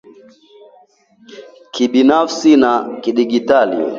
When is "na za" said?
2.61-2.93